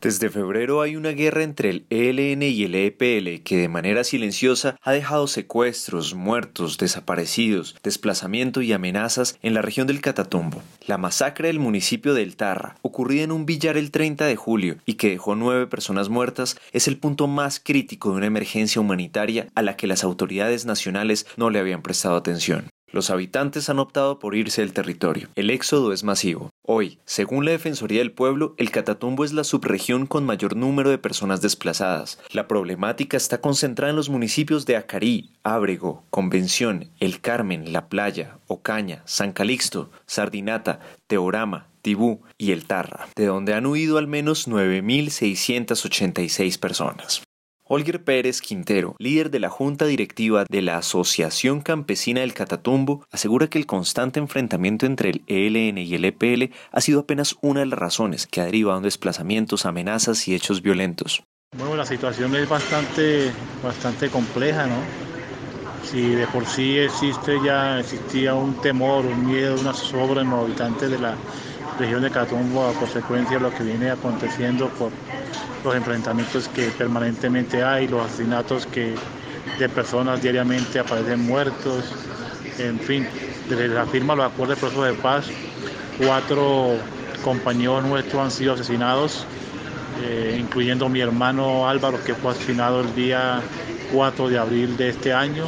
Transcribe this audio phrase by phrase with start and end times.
[0.00, 4.76] Desde febrero hay una guerra entre el ELN y el EPL que de manera silenciosa
[4.80, 10.62] ha dejado secuestros, muertos, desaparecidos, desplazamiento y amenazas en la región del Catatumbo.
[10.86, 14.94] La masacre del municipio del Tarra, ocurrida en un billar el 30 de julio y
[14.94, 19.62] que dejó nueve personas muertas, es el punto más crítico de una emergencia humanitaria a
[19.62, 22.70] la que las autoridades nacionales no le habían prestado atención.
[22.90, 25.28] Los habitantes han optado por irse del territorio.
[25.34, 26.48] El éxodo es masivo.
[26.62, 30.96] Hoy, según la Defensoría del Pueblo, el Catatumbo es la subregión con mayor número de
[30.96, 32.18] personas desplazadas.
[32.32, 38.38] La problemática está concentrada en los municipios de Acarí, Ábrego, Convención, El Carmen, La Playa,
[38.46, 44.48] Ocaña, San Calixto, Sardinata, Teorama, Tibú y El Tarra, de donde han huido al menos
[44.48, 47.27] 9.686 personas.
[47.70, 53.48] Olger Pérez Quintero, líder de la junta directiva de la Asociación Campesina del Catatumbo, asegura
[53.48, 57.66] que el constante enfrentamiento entre el ELN y el EPL ha sido apenas una de
[57.66, 61.22] las razones que ha derivado en desplazamientos, amenazas y hechos violentos.
[61.58, 63.30] Bueno, la situación es bastante,
[63.62, 64.78] bastante compleja, ¿no?
[65.84, 70.44] Si de por sí existe ya, existía un temor, un miedo, una sobra en los
[70.44, 71.16] habitantes de la
[71.78, 74.90] región de Catatumbo a consecuencia de lo que viene aconteciendo por
[75.64, 78.94] los enfrentamientos que permanentemente hay, los asesinatos que
[79.58, 81.84] de personas diariamente aparecen muertos,
[82.58, 83.06] en fin,
[83.48, 85.26] desde la firma de los acuerdos de proceso de paz,
[86.04, 86.76] cuatro
[87.22, 89.24] compañeros nuestros han sido asesinados,
[90.02, 93.40] eh, incluyendo mi hermano Álvaro, que fue asesinado el día
[93.92, 95.46] 4 de abril de este año.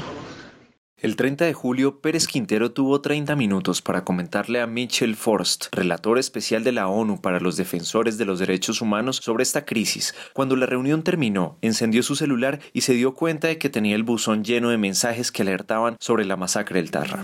[1.02, 6.18] El 30 de julio, Pérez Quintero tuvo 30 minutos para comentarle a Mitchell Forst, relator
[6.18, 10.14] especial de la ONU para los defensores de los derechos humanos, sobre esta crisis.
[10.34, 14.02] Cuando la reunión terminó, encendió su celular y se dio cuenta de que tenía el
[14.02, 17.22] buzón lleno de mensajes que alertaban sobre la masacre del Tarra.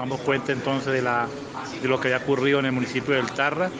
[0.00, 1.28] Damos cuenta entonces de, la,
[1.82, 3.70] de lo que había ocurrido en el municipio del Tarra.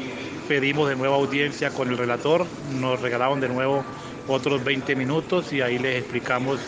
[0.49, 2.45] Pedimos de nuevo audiencia con el relator,
[2.79, 3.83] nos regalaron de nuevo
[4.29, 6.61] otros 20 minutos y ahí les explicamos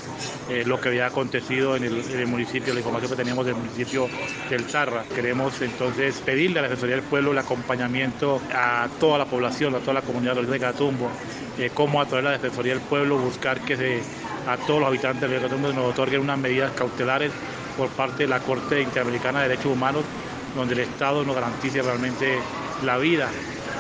[0.49, 4.09] eh, lo que había acontecido en el, municipio, la información que teníamos del municipio
[4.49, 5.05] del Tarra.
[5.15, 9.81] Queremos entonces pedirle a la Defensoría del Pueblo el acompañamiento a toda la población, a
[9.81, 11.11] toda la comunidad de Catatumbo,
[11.59, 14.01] eh, cómo a través de la Defensoría del Pueblo buscar que se,
[14.47, 17.33] a todos los habitantes de Catatumbo nos otorguen unas medidas cautelares
[17.77, 20.05] por parte de la Corte Interamericana de Derechos Humanos,
[20.57, 22.39] donde el Estado no garantice realmente
[22.85, 23.29] la vida,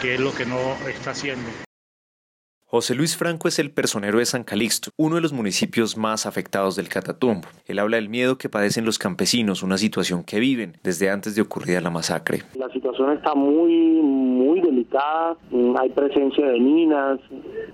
[0.00, 0.58] que es lo que no
[0.88, 1.48] está haciendo.
[2.74, 6.74] José Luis Franco es el personero de San Calixto, uno de los municipios más afectados
[6.74, 7.46] del Catatumbo.
[7.66, 11.42] Él habla del miedo que padecen los campesinos, una situación que viven desde antes de
[11.42, 12.44] ocurrida la masacre.
[12.54, 17.20] La situación está muy, muy delicada, mm, hay presencia de minas,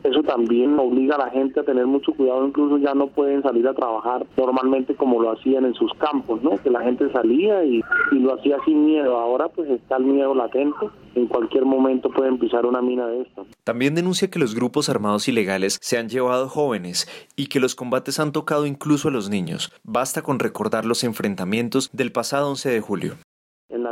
[0.05, 3.67] eso también obliga a la gente a tener mucho cuidado, incluso ya no pueden salir
[3.67, 6.57] a trabajar normalmente como lo hacían en sus campos, ¿no?
[6.63, 7.81] Que la gente salía y,
[8.13, 12.39] y lo hacía sin miedo, ahora pues está el miedo latente, en cualquier momento pueden
[12.39, 13.47] pisar una mina de estas.
[13.65, 18.21] También denuncia que los grupos armados ilegales se han llevado jóvenes y que los combates
[18.21, 19.73] han tocado incluso a los niños.
[19.83, 23.15] Basta con recordar los enfrentamientos del pasado 11 de julio.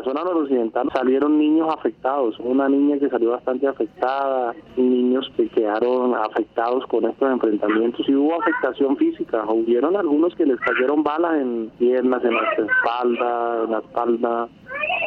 [0.06, 6.86] Zona noroccidental salieron niños afectados, una niña que salió bastante afectada, niños que quedaron afectados
[6.86, 9.44] con estos enfrentamientos y hubo afectación física.
[9.44, 14.48] Hubieron algunos que les cayeron balas en piernas, en la espalda, en la espalda.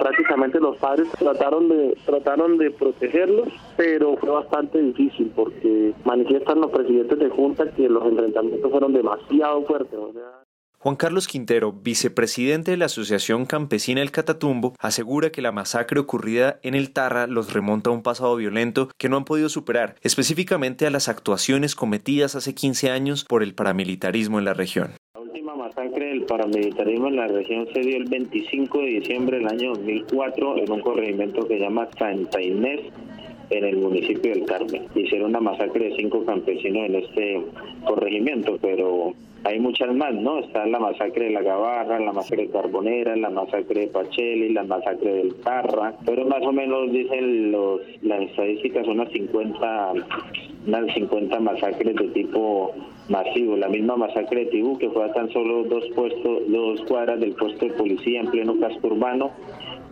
[0.01, 6.71] Prácticamente los padres trataron de trataron de protegerlos, pero fue bastante difícil porque manifiestan los
[6.71, 9.97] presidentes de junta que los enfrentamientos fueron demasiado fuertes.
[9.97, 10.48] O sea,
[10.81, 16.61] Juan Carlos Quintero, vicepresidente de la Asociación Campesina El Catatumbo, asegura que la masacre ocurrida
[16.63, 20.87] en el Tarra los remonta a un pasado violento que no han podido superar, específicamente
[20.87, 24.91] a las actuaciones cometidas hace 15 años por el paramilitarismo en la región.
[25.15, 29.49] La última masacre del paramilitarismo en la región se dio el 25 de diciembre del
[29.49, 32.85] año 2004 en un corregimiento que se llama Santa Inés
[33.49, 34.87] en el municipio del Carmen.
[34.95, 37.41] Hicieron una masacre de cinco campesinos en este
[37.83, 39.13] corregimiento, pero
[39.43, 40.39] hay muchas más, ¿no?
[40.39, 44.63] Está la masacre de la Gabarra, la masacre de Carbonera, la masacre de Pacheli, la
[44.63, 49.93] masacre del Parra, pero más o menos dicen los las estadísticas unas 50
[50.67, 52.73] unas 50 masacres de tipo
[53.07, 53.55] masivo.
[53.57, 57.33] La misma masacre de Tibú, que fue a tan solo dos puestos, dos cuadras del
[57.33, 59.31] puesto de policía en pleno casco urbano,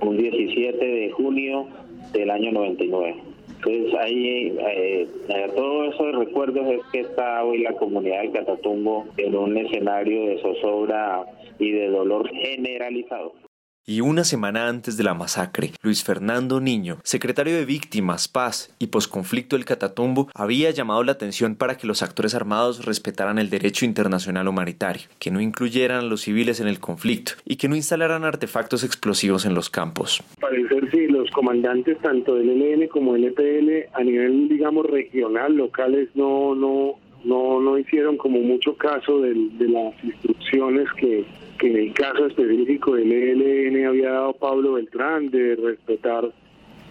[0.02, 1.68] un 17 de junio
[2.14, 3.27] del año 99.
[3.58, 9.06] Entonces ahí eh, eh, todos esos recuerdos es que está hoy la comunidad del Catatumbo
[9.18, 11.26] en un escenario de zozobra
[11.60, 13.47] y de dolor generalizado.
[13.90, 18.88] Y una semana antes de la masacre, Luis Fernando Niño, secretario de Víctimas, Paz y
[18.88, 23.86] Posconflicto del Catatumbo, había llamado la atención para que los actores armados respetaran el derecho
[23.86, 28.26] internacional humanitario, que no incluyeran a los civiles en el conflicto y que no instalaran
[28.26, 30.22] artefactos explosivos en los campos.
[30.38, 36.10] Parecer si los comandantes tanto del ELN como del EPL a nivel digamos regional, locales
[36.14, 39.36] no no no no hicieron como mucho caso de
[39.68, 41.26] las instrucciones que
[41.58, 46.32] que en el caso específico del ELN había dado Pablo Beltrán de respetar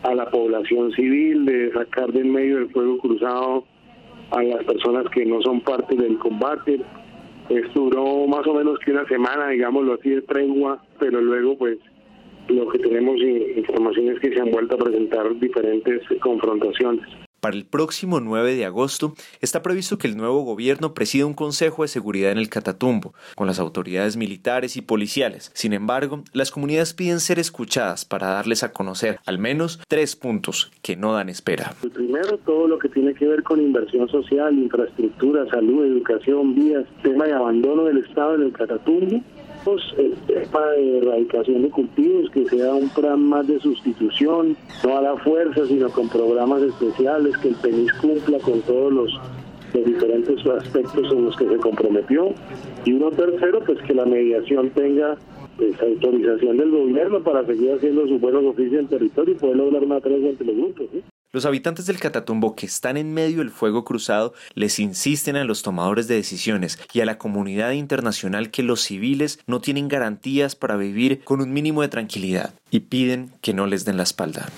[0.02, 3.64] a la población civil, de sacar del medio del fuego cruzado
[4.30, 6.80] a las personas que no son parte del combate.
[7.48, 11.78] Esto duró más o menos que una semana, digámoslo así, de tregua, pero luego pues
[12.48, 17.25] lo que tenemos información es que se han vuelto a presentar diferentes confrontaciones.
[17.46, 21.82] Para el próximo 9 de agosto está previsto que el nuevo gobierno presida un Consejo
[21.82, 25.52] de Seguridad en el Catatumbo, con las autoridades militares y policiales.
[25.54, 30.72] Sin embargo, las comunidades piden ser escuchadas para darles a conocer al menos tres puntos
[30.82, 31.72] que no dan espera.
[31.94, 37.26] primero, todo lo que tiene que ver con inversión social, infraestructura, salud, educación, vías, tema
[37.26, 39.22] de abandono del Estado en el Catatumbo
[39.98, 45.02] el tema de erradicación de cultivos, que sea un plan más de sustitución, no a
[45.02, 49.20] la fuerza, sino con programas especiales, que el PENIS cumpla con todos los,
[49.74, 52.32] diferentes aspectos en los que se comprometió.
[52.84, 55.16] Y uno tercero, pues que la mediación tenga
[55.58, 59.84] pues, autorización del gobierno para seguir haciendo sus buenos oficios en territorio y poder lograr
[59.84, 60.86] una tregua entre los grupos.
[61.36, 65.60] Los habitantes del Catatumbo que están en medio del fuego cruzado les insisten a los
[65.60, 70.76] tomadores de decisiones y a la comunidad internacional que los civiles no tienen garantías para
[70.76, 74.48] vivir con un mínimo de tranquilidad y piden que no les den la espalda.